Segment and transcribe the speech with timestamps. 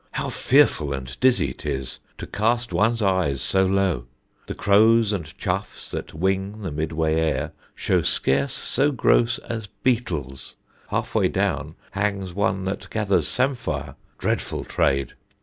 [0.13, 4.07] How fearful And dizzy 't is, to cast one's eyes so low!
[4.47, 10.55] The crows and choughs, that wing the midway air, Show scarce so gross as beetles:
[10.89, 15.13] half way down Hangs one that gathers samphire dreadful trade!